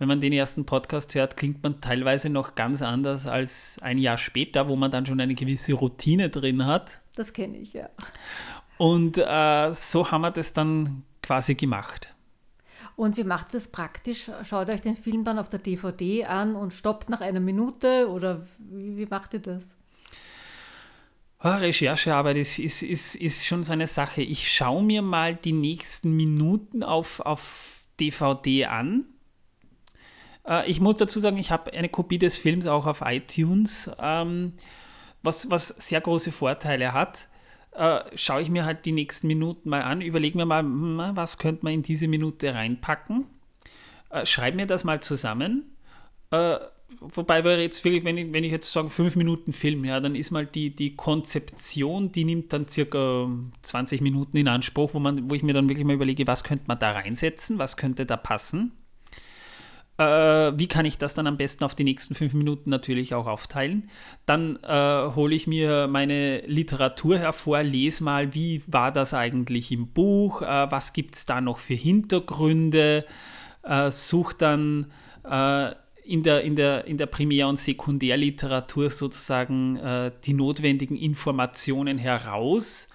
[0.00, 4.18] Wenn man den ersten Podcast hört, klingt man teilweise noch ganz anders als ein Jahr
[4.18, 7.00] später, wo man dann schon eine gewisse Routine drin hat.
[7.16, 7.88] Das kenne ich, ja.
[8.78, 12.14] Und äh, so haben wir das dann quasi gemacht.
[12.98, 14.28] Und wie macht das praktisch?
[14.42, 18.44] Schaut euch den Film dann auf der DVD an und stoppt nach einer Minute oder
[18.58, 19.76] wie, wie macht ihr das?
[21.40, 24.22] Oh, Recherchearbeit ist, ist, ist, ist schon so eine Sache.
[24.22, 29.04] Ich schaue mir mal die nächsten Minuten auf, auf DVD an.
[30.44, 34.54] Äh, ich muss dazu sagen, ich habe eine Kopie des Films auch auf iTunes, ähm,
[35.22, 37.27] was, was sehr große Vorteile hat
[37.78, 41.16] äh, schaue ich mir halt die nächsten Minuten mal an, überlege mir mal, hm, na,
[41.16, 43.26] was könnte man in diese Minute reinpacken,
[44.10, 45.76] äh, schreibe mir das mal zusammen.
[46.32, 46.56] Äh,
[47.00, 50.16] wobei wir jetzt wirklich, wenn ich, wenn ich jetzt sage, fünf Minuten Film, ja, dann
[50.16, 53.30] ist mal die, die Konzeption, die nimmt dann circa
[53.62, 56.64] 20 Minuten in Anspruch, wo, man, wo ich mir dann wirklich mal überlege, was könnte
[56.66, 58.72] man da reinsetzen, was könnte da passen.
[59.98, 63.26] Äh, wie kann ich das dann am besten auf die nächsten fünf Minuten natürlich auch
[63.26, 63.90] aufteilen?
[64.26, 69.88] Dann äh, hole ich mir meine Literatur hervor, lese mal, wie war das eigentlich im
[69.88, 73.06] Buch, äh, was gibt es da noch für Hintergründe,
[73.64, 74.92] äh, suche dann
[75.28, 75.72] äh,
[76.04, 82.88] in der, in, der, in der Primär- und Sekundärliteratur sozusagen äh, die notwendigen Informationen heraus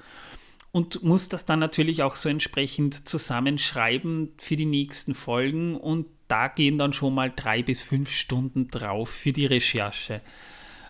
[0.72, 6.48] und muss das dann natürlich auch so entsprechend zusammenschreiben für die nächsten Folgen und da
[6.48, 10.22] gehen dann schon mal drei bis fünf Stunden drauf für die Recherche.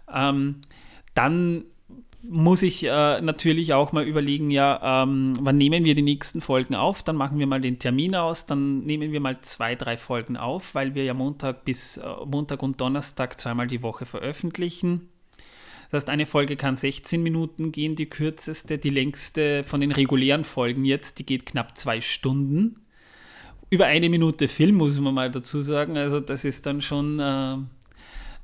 [0.10, 0.62] Ähm,
[1.16, 1.66] dann
[2.22, 6.76] muss ich äh, natürlich auch mal überlegen, ja, ähm, wann nehmen wir die nächsten Folgen
[6.76, 7.04] auf?
[7.04, 10.76] Dann machen wir mal den Termin aus, dann nehmen wir mal zwei, drei Folgen auf,
[10.76, 15.10] weil wir ja Montag bis äh, Montag und Donnerstag zweimal die Woche veröffentlichen.
[15.92, 20.46] Das heißt, eine Folge kann 16 Minuten gehen, die kürzeste, die längste von den regulären
[20.46, 22.83] Folgen jetzt, die geht knapp zwei Stunden
[23.74, 25.98] über eine Minute Film, muss man mal dazu sagen.
[25.98, 27.58] Also das ist dann schon äh,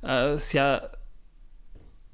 [0.02, 0.90] äh, sehr,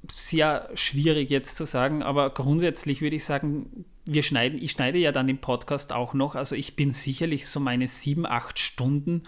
[0.07, 2.03] sehr schwierig jetzt zu sagen.
[2.03, 6.35] Aber grundsätzlich würde ich sagen, wir schneiden, ich schneide ja dann den Podcast auch noch.
[6.35, 9.23] Also ich bin sicherlich so meine sieben, acht Stunden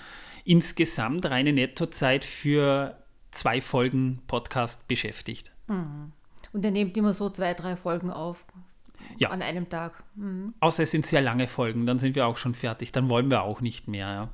[0.44, 2.94] insgesamt reine Nettozeit für
[3.30, 5.50] zwei Folgen Podcast beschäftigt.
[5.66, 6.12] Mhm.
[6.52, 8.44] Und ihr nehmt immer so zwei, drei Folgen auf
[9.20, 9.30] ja.
[9.30, 10.02] an einem Tag.
[10.14, 10.54] Mhm.
[10.60, 12.92] Außer es sind sehr lange Folgen, dann sind wir auch schon fertig.
[12.92, 14.06] Dann wollen wir auch nicht mehr.
[14.06, 14.30] Ja.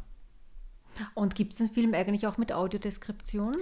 [1.15, 3.57] Und gibt es den Film eigentlich auch mit Audiodeskription?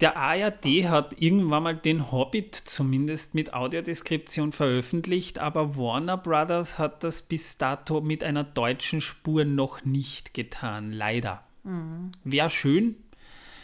[0.00, 7.02] Der ARD hat irgendwann mal den Hobbit zumindest mit Audiodeskription veröffentlicht, aber Warner Brothers hat
[7.02, 11.44] das bis dato mit einer deutschen Spur noch nicht getan, leider.
[11.64, 12.12] Mhm.
[12.24, 12.96] Wäre schön.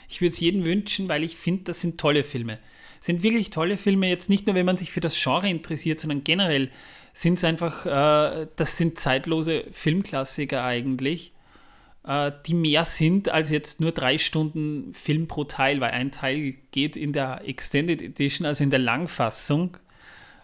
[0.09, 2.59] Ich würde es jedem wünschen, weil ich finde, das sind tolle Filme
[3.02, 6.22] sind wirklich tolle Filme, jetzt nicht nur, wenn man sich für das Genre interessiert, sondern
[6.22, 6.70] generell
[7.12, 11.32] sind es einfach, äh, das sind zeitlose Filmklassiker eigentlich,
[12.06, 16.54] äh, die mehr sind als jetzt nur drei Stunden Film pro Teil, weil ein Teil
[16.70, 19.76] geht in der Extended Edition, also in der Langfassung,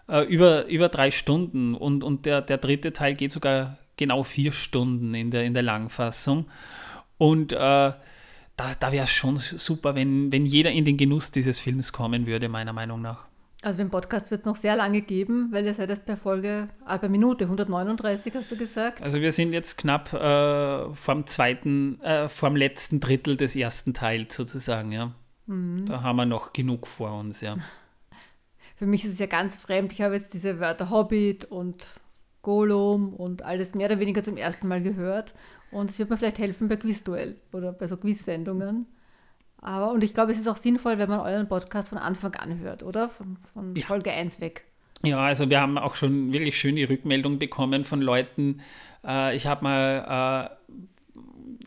[0.09, 4.51] äh, über, über drei Stunden und, und der, der dritte Teil geht sogar genau vier
[4.51, 6.47] Stunden in der, in der Langfassung.
[7.17, 7.91] Und äh,
[8.59, 12.27] da, da wäre es schon super, wenn, wenn jeder in den Genuss dieses Films kommen
[12.27, 13.25] würde, meiner Meinung nach.
[13.61, 16.67] Also den Podcast wird es noch sehr lange geben, weil ihr seid erst bei Folge,
[16.85, 19.01] ah, bei Minute 139, hast du gesagt.
[19.01, 24.35] Also wir sind jetzt knapp äh, vom zweiten, äh, vom letzten Drittel des ersten Teils
[24.35, 25.13] sozusagen, ja.
[25.45, 25.85] Mhm.
[25.85, 27.57] Da haben wir noch genug vor uns, ja.
[28.75, 29.91] Für mich ist es ja ganz fremd.
[29.91, 31.87] Ich habe jetzt diese Wörter Hobbit und
[32.41, 35.33] Gollum und alles mehr oder weniger zum ersten Mal gehört.
[35.71, 38.87] Und es wird mir vielleicht helfen bei Quizduell oder bei so Quiz-Sendungen.
[39.61, 42.59] Aber, und ich glaube, es ist auch sinnvoll, wenn man euren Podcast von Anfang an
[42.59, 43.09] hört, oder?
[43.09, 43.85] Von, von ja.
[43.85, 44.65] Folge 1 weg.
[45.03, 48.61] Ja, also wir haben auch schon wirklich schöne Rückmeldungen bekommen von Leuten.
[49.05, 50.73] Äh, ich habe mal äh,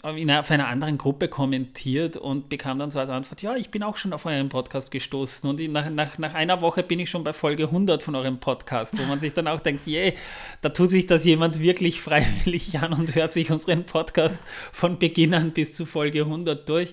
[0.02, 3.70] in einer, auf einer anderen Gruppe kommentiert und bekam dann so als Antwort, ja, ich
[3.70, 7.10] bin auch schon auf euren Podcast gestoßen und nach, nach, nach einer Woche bin ich
[7.10, 10.14] schon bei Folge 100 von eurem Podcast, wo man sich dann auch denkt, je,
[10.60, 14.42] da tut sich das jemand wirklich freiwillig an und hört sich unseren Podcast
[14.72, 16.92] von Beginn an bis zu Folge 100 durch.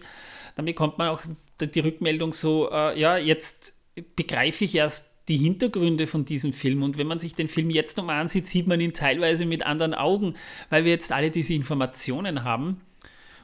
[0.55, 1.21] Dann bekommt man auch
[1.61, 3.73] die Rückmeldung so, äh, ja, jetzt
[4.15, 6.83] begreife ich erst die Hintergründe von diesem Film.
[6.83, 9.93] Und wenn man sich den Film jetzt nochmal ansieht, sieht man ihn teilweise mit anderen
[9.93, 10.33] Augen,
[10.69, 12.81] weil wir jetzt alle diese Informationen haben.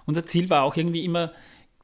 [0.05, 1.31] Unser Ziel war auch irgendwie immer,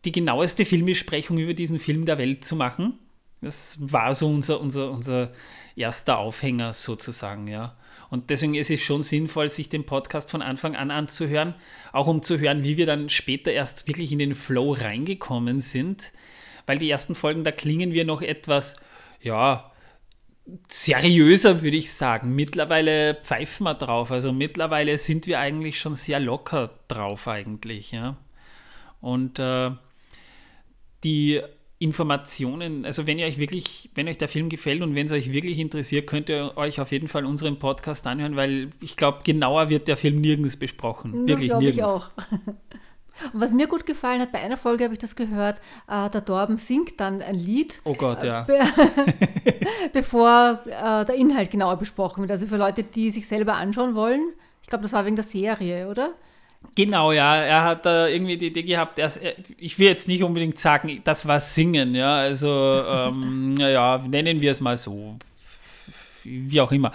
[0.03, 2.97] die genaueste Filmbesprechung über diesen Film der Welt zu machen.
[3.41, 5.31] Das war so unser, unser, unser
[5.75, 7.77] erster Aufhänger sozusagen, ja.
[8.09, 11.55] Und deswegen ist es schon sinnvoll, sich den Podcast von Anfang an anzuhören,
[11.93, 16.11] auch um zu hören, wie wir dann später erst wirklich in den Flow reingekommen sind.
[16.67, 18.75] weil die ersten Folgen, da klingen wir noch etwas,
[19.21, 19.70] ja,
[20.67, 22.36] seriöser, würde ich sagen.
[22.36, 24.12] Mittlerweile pfeifen wir drauf.
[24.12, 28.17] Also mittlerweile sind wir eigentlich schon sehr locker drauf eigentlich, ja.
[28.99, 29.71] Und äh,
[31.04, 31.41] die
[31.80, 35.34] Informationen, also wenn ihr euch wirklich, wenn euch der Film gefällt und wenn es euch
[35.34, 39.69] wirklich interessiert, könnt ihr euch auf jeden Fall unseren Podcast anhören, weil ich glaube, genauer
[39.69, 41.25] wird der Film nirgends besprochen.
[41.25, 41.77] Das wirklich nirgends.
[41.77, 42.10] Ich auch.
[43.34, 46.25] Und was mir gut gefallen hat, bei einer Folge habe ich das gehört, äh, der
[46.25, 47.81] Torben singt dann ein Lied.
[47.84, 48.43] Oh Gott, ja.
[48.43, 48.60] Be
[49.93, 52.31] bevor äh, der Inhalt genauer besprochen wird.
[52.31, 54.21] Also für Leute, die sich selber anschauen wollen.
[54.62, 56.13] Ich glaube, das war wegen der Serie, oder?
[56.75, 57.36] Genau, ja.
[57.36, 59.12] Er hat da irgendwie die Idee gehabt, er,
[59.57, 62.15] ich will jetzt nicht unbedingt sagen, das war Singen, ja.
[62.15, 62.49] Also,
[62.88, 65.17] ähm, naja, nennen wir es mal so.
[66.23, 66.91] Wie auch immer.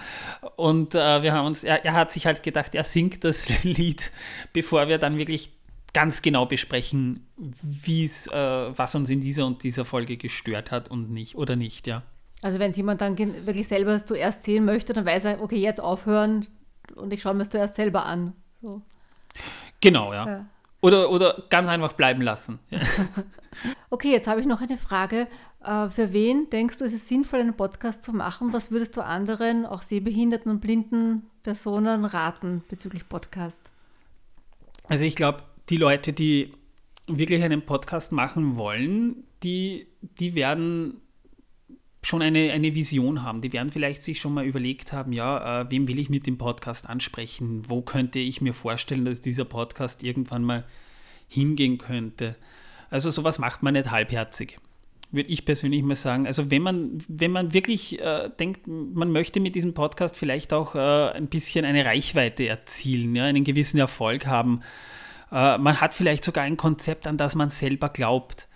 [0.55, 4.11] Und äh, wir haben uns, er, er, hat sich halt gedacht, er singt das Lied,
[4.53, 5.51] bevor wir dann wirklich
[5.97, 10.91] ganz genau besprechen, wie es, äh, was uns in dieser und dieser Folge gestört hat
[10.91, 12.03] und nicht oder nicht, ja.
[12.43, 15.81] Also wenn es jemand dann wirklich selber zuerst sehen möchte, dann weiß er, okay, jetzt
[15.81, 16.45] aufhören
[16.93, 18.33] und ich schaue mir es zuerst selber an.
[18.61, 18.83] So.
[19.81, 20.27] Genau, ja.
[20.27, 20.45] ja.
[20.81, 22.59] Oder, oder ganz einfach bleiben lassen.
[23.89, 25.27] okay, jetzt habe ich noch eine Frage.
[25.65, 28.53] Äh, für wen denkst du, ist es sinnvoll, einen Podcast zu machen?
[28.53, 33.71] Was würdest du anderen, auch sehbehinderten und blinden Personen raten bezüglich Podcast?
[34.87, 36.53] Also ich glaube, die Leute, die
[37.07, 41.01] wirklich einen Podcast machen wollen, die, die werden
[42.03, 43.41] schon eine, eine Vision haben.
[43.41, 46.37] Die werden vielleicht sich schon mal überlegt haben, ja, äh, wem will ich mit dem
[46.37, 47.65] Podcast ansprechen?
[47.67, 50.65] Wo könnte ich mir vorstellen, dass dieser Podcast irgendwann mal
[51.27, 52.35] hingehen könnte?
[52.89, 54.57] Also sowas macht man nicht halbherzig,
[55.11, 56.27] würde ich persönlich mal sagen.
[56.27, 60.75] Also wenn man, wenn man wirklich äh, denkt, man möchte mit diesem Podcast vielleicht auch
[60.75, 64.61] äh, ein bisschen eine Reichweite erzielen, ja, einen gewissen Erfolg haben.
[65.31, 68.47] Äh, man hat vielleicht sogar ein Konzept, an das man selber glaubt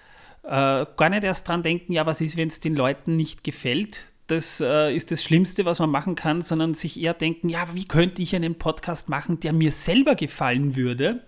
[0.43, 4.07] äh, gar nicht erst dran denken, ja, was ist, wenn es den Leuten nicht gefällt?
[4.27, 7.85] Das äh, ist das Schlimmste, was man machen kann, sondern sich eher denken, ja, wie
[7.85, 11.21] könnte ich einen Podcast machen, der mir selber gefallen würde?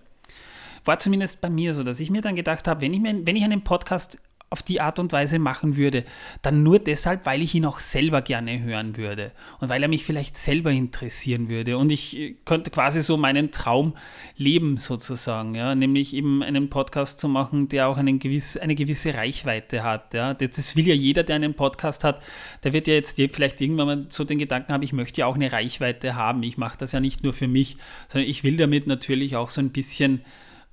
[0.84, 3.44] War zumindest bei mir so, dass ich mir dann gedacht habe, wenn ich, wenn ich
[3.44, 4.18] einen Podcast
[4.54, 6.04] auf die Art und Weise machen würde,
[6.42, 10.04] dann nur deshalb, weil ich ihn auch selber gerne hören würde und weil er mich
[10.04, 11.76] vielleicht selber interessieren würde.
[11.76, 13.94] Und ich äh, könnte quasi so meinen Traum
[14.36, 19.12] leben sozusagen, ja, nämlich eben einen Podcast zu machen, der auch einen gewiss, eine gewisse
[19.12, 20.34] Reichweite hat, ja.
[20.34, 22.22] Das will ja jeder, der einen Podcast hat,
[22.62, 25.34] der wird ja jetzt vielleicht irgendwann mal so den Gedanken haben, ich möchte ja auch
[25.34, 28.86] eine Reichweite haben, ich mache das ja nicht nur für mich, sondern ich will damit
[28.86, 30.20] natürlich auch so ein bisschen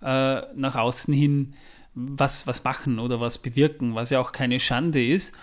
[0.03, 1.55] äh, nach außen hin
[1.93, 5.35] was, was machen oder was bewirken, was ja auch keine Schande ist.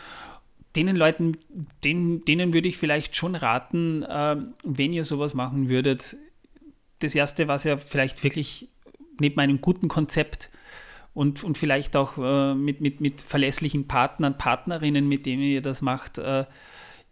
[0.77, 1.37] Denen Leuten,
[1.85, 6.17] denen, denen würde ich vielleicht schon raten, äh, wenn ihr sowas machen würdet,
[7.01, 8.69] das Erste, was ihr vielleicht wirklich
[9.21, 10.51] neben einem guten Konzept
[11.15, 15.83] und, und vielleicht auch äh, mit, mit, mit verlässlichen Partnern, Partnerinnen, mit denen ihr das
[15.83, 16.45] macht, äh,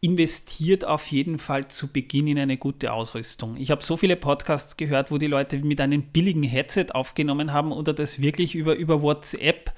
[0.07, 3.57] investiert auf jeden Fall zu Beginn in eine gute Ausrüstung.
[3.57, 7.73] Ich habe so viele Podcasts gehört, wo die Leute mit einem billigen Headset aufgenommen haben
[7.73, 9.73] oder das wirklich über, über WhatsApp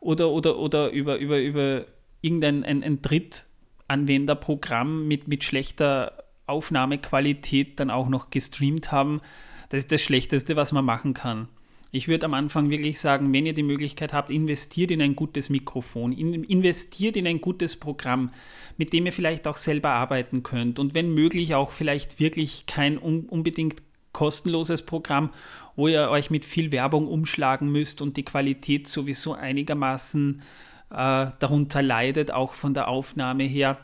[0.00, 1.84] oder, oder, oder über, über, über
[2.22, 9.20] irgendein ein, ein Drittanwenderprogramm mit, mit schlechter Aufnahmequalität dann auch noch gestreamt haben.
[9.68, 11.46] Das ist das Schlechteste, was man machen kann.
[11.90, 15.48] Ich würde am Anfang wirklich sagen, wenn ihr die Möglichkeit habt, investiert in ein gutes
[15.48, 18.30] Mikrofon, investiert in ein gutes Programm,
[18.76, 22.98] mit dem ihr vielleicht auch selber arbeiten könnt und wenn möglich auch vielleicht wirklich kein
[22.98, 25.30] unbedingt kostenloses Programm,
[25.76, 30.42] wo ihr euch mit viel Werbung umschlagen müsst und die Qualität sowieso einigermaßen
[30.90, 33.78] äh, darunter leidet, auch von der Aufnahme her.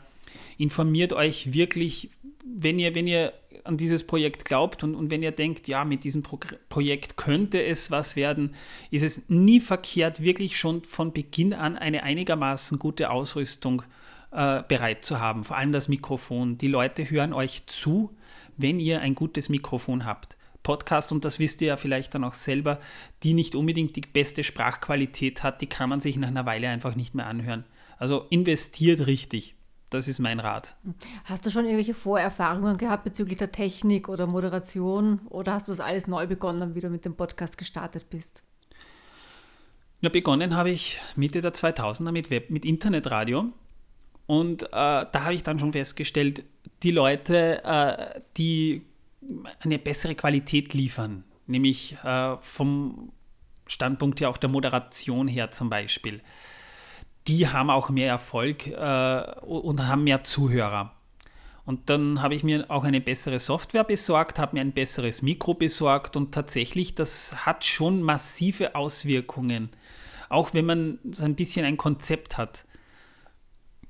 [0.57, 2.09] Informiert euch wirklich,
[2.45, 3.33] wenn ihr, wenn ihr
[3.65, 7.63] an dieses Projekt glaubt und, und wenn ihr denkt, ja, mit diesem Pro Projekt könnte
[7.63, 8.55] es was werden,
[8.91, 13.83] ist es nie verkehrt, wirklich schon von Beginn an eine einigermaßen gute Ausrüstung
[14.31, 15.43] äh, bereit zu haben.
[15.43, 16.57] Vor allem das Mikrofon.
[16.57, 18.15] Die Leute hören euch zu,
[18.57, 20.35] wenn ihr ein gutes Mikrofon habt.
[20.61, 22.79] Podcast, und das wisst ihr ja vielleicht dann auch selber,
[23.23, 26.95] die nicht unbedingt die beste Sprachqualität hat, die kann man sich nach einer Weile einfach
[26.95, 27.65] nicht mehr anhören.
[27.97, 29.54] Also investiert richtig.
[29.89, 30.75] Das ist mein Rat.
[31.25, 35.79] Hast du schon irgendwelche Vorerfahrungen gehabt bezüglich der Technik oder Moderation oder hast du das
[35.79, 38.43] alles neu begonnen, wie du mit dem Podcast gestartet bist?
[40.01, 43.51] Ja, begonnen habe ich Mitte der 2000er mit, Web, mit Internetradio
[44.27, 46.43] und äh, da habe ich dann schon festgestellt,
[46.83, 48.81] die Leute, äh, die
[49.59, 53.11] eine bessere Qualität liefern, nämlich äh, vom
[53.67, 56.21] Standpunkt her auch der Moderation her zum Beispiel,
[57.27, 60.91] die haben auch mehr Erfolg äh, und haben mehr Zuhörer.
[61.65, 65.55] Und dann habe ich mir auch eine bessere Software besorgt, habe mir ein besseres Mikro
[65.55, 69.69] besorgt und tatsächlich, das hat schon massive Auswirkungen
[70.29, 72.65] auch wenn man so ein bisschen ein Konzept hat.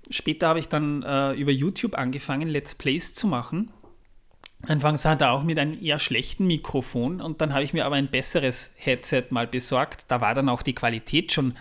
[0.09, 3.71] Später habe ich dann äh, über YouTube angefangen, Let's Plays zu machen.
[4.67, 7.95] Anfangs hat er auch mit einem eher schlechten Mikrofon und dann habe ich mir aber
[7.95, 10.05] ein besseres Headset mal besorgt.
[10.07, 11.55] Da war dann auch die Qualität schon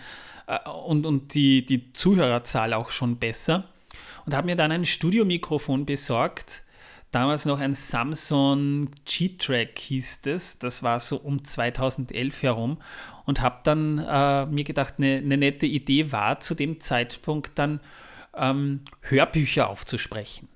[0.85, 3.65] und, und die, die Zuhörerzahl auch schon besser.
[4.25, 6.63] Und habe mir dann ein Studiomikrofon besorgt.
[7.11, 10.59] Damals noch ein Samsung G-Track hieß es.
[10.59, 12.77] Das war so um 2011 herum.
[13.25, 17.79] Und habe dann äh, mir gedacht, eine, eine nette Idee war zu dem Zeitpunkt dann
[18.35, 20.49] ähm, Hörbücher aufzusprechen.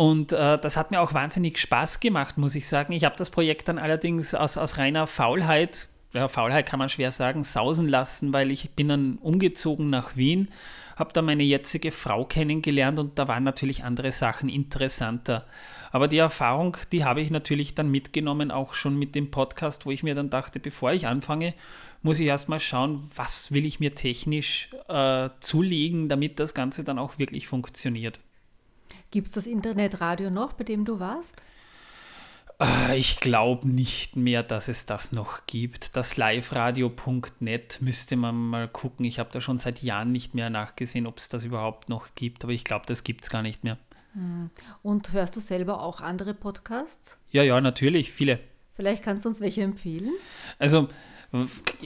[0.00, 2.94] Und äh, das hat mir auch wahnsinnig Spaß gemacht, muss ich sagen.
[2.94, 7.12] Ich habe das Projekt dann allerdings aus, aus reiner Faulheit, ja, Faulheit kann man schwer
[7.12, 10.48] sagen, sausen lassen, weil ich bin dann umgezogen nach Wien,
[10.96, 15.46] habe da meine jetzige Frau kennengelernt und da waren natürlich andere Sachen interessanter.
[15.92, 19.90] Aber die Erfahrung, die habe ich natürlich dann mitgenommen, auch schon mit dem Podcast, wo
[19.90, 21.54] ich mir dann dachte, bevor ich anfange,
[22.02, 26.98] muss ich erstmal schauen, was will ich mir technisch äh, zulegen, damit das Ganze dann
[26.98, 28.20] auch wirklich funktioniert.
[29.10, 31.42] Gibt es das Internetradio noch, bei dem du warst?
[32.60, 35.96] Äh, ich glaube nicht mehr, dass es das noch gibt.
[35.96, 39.04] Das liveradio.net müsste man mal gucken.
[39.04, 42.44] Ich habe da schon seit Jahren nicht mehr nachgesehen, ob es das überhaupt noch gibt,
[42.44, 43.78] aber ich glaube, das gibt es gar nicht mehr.
[44.12, 44.50] Hm.
[44.82, 47.18] Und hörst du selber auch andere Podcasts?
[47.30, 48.40] Ja, ja, natürlich, viele.
[48.74, 50.10] Vielleicht kannst du uns welche empfehlen?
[50.58, 50.88] Also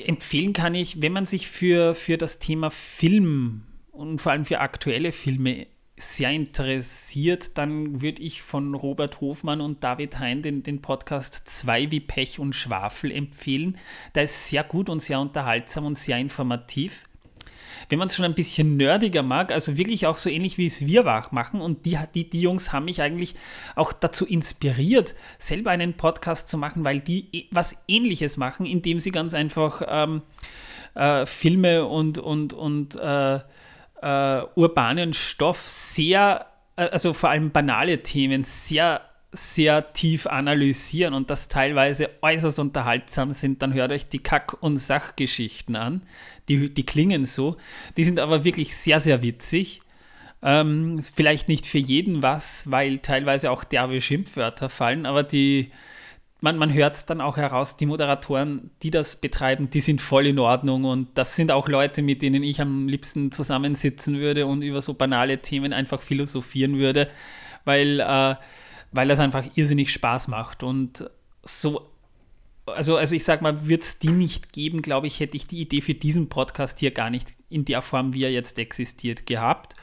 [0.06, 4.60] empfehlen kann ich, wenn man sich für, für das Thema Film und vor allem für
[4.60, 5.66] aktuelle Filme
[6.04, 11.90] sehr interessiert, dann würde ich von Robert Hofmann und David Hein den, den Podcast 2
[11.90, 13.78] wie Pech und Schwafel empfehlen.
[14.14, 17.02] Der ist sehr gut und sehr unterhaltsam und sehr informativ.
[17.88, 20.86] Wenn man es schon ein bisschen nerdiger mag, also wirklich auch so ähnlich wie es
[20.86, 23.34] wir machen, und die, die, die Jungs haben mich eigentlich
[23.74, 29.10] auch dazu inspiriert, selber einen Podcast zu machen, weil die was ähnliches machen, indem sie
[29.10, 30.22] ganz einfach ähm,
[30.94, 33.40] äh, Filme und, und, und äh,
[34.04, 36.46] äh, urbanen Stoff sehr,
[36.76, 39.00] äh, also vor allem banale Themen, sehr,
[39.32, 44.76] sehr tief analysieren und das teilweise äußerst unterhaltsam sind, dann hört euch die Kack- und
[44.76, 46.02] Sachgeschichten an.
[46.48, 47.56] Die, die klingen so.
[47.96, 49.80] Die sind aber wirklich sehr, sehr witzig.
[50.42, 55.70] Ähm, vielleicht nicht für jeden was, weil teilweise auch derbe Schimpfwörter fallen, aber die,
[56.40, 60.26] man, man hört es dann auch heraus, die Moderatoren, die das betreiben, die sind voll
[60.26, 64.62] in Ordnung und das sind auch Leute, mit denen ich am liebsten zusammensitzen würde und
[64.62, 67.08] über so banale Themen einfach philosophieren würde,
[67.64, 68.34] weil, äh,
[68.92, 70.62] weil das einfach irrsinnig Spaß macht.
[70.62, 71.08] Und
[71.44, 71.93] so
[72.66, 75.60] also, also ich sag mal, wird es die nicht geben, glaube ich, hätte ich die
[75.60, 79.76] Idee für diesen Podcast hier gar nicht in der Form, wie er jetzt existiert, gehabt.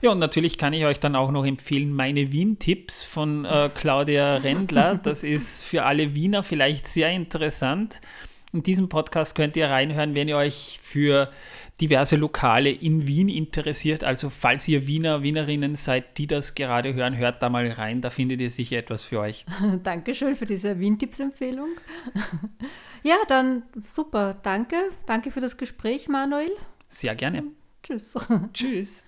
[0.00, 4.36] Ja, und natürlich kann ich euch dann auch noch empfehlen, meine Wien-Tipps von äh, Claudia
[4.36, 5.00] Rendler.
[5.08, 8.00] Das ist für alle Wiener vielleicht sehr interessant.
[8.52, 11.30] In diesem Podcast könnt ihr reinhören, wenn ihr euch für
[11.80, 14.04] diverse Lokale in Wien interessiert.
[14.04, 18.10] Also falls ihr Wiener, Wienerinnen seid, die das gerade hören, hört da mal rein, da
[18.10, 19.44] findet ihr sicher etwas für euch.
[19.82, 21.68] Dankeschön für diese Wien-Tipps-Empfehlung.
[23.02, 24.76] ja, dann super, danke.
[25.06, 26.50] Danke für das Gespräch, Manuel.
[26.88, 27.44] Sehr gerne.
[27.82, 28.14] Tschüss.
[28.52, 29.04] Tschüss.